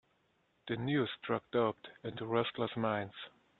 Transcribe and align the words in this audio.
The 0.67 0.77
news 0.77 1.11
struck 1.21 1.43
doubt 1.51 1.77
into 2.03 2.25
restless 2.25 2.75
minds. 2.75 3.13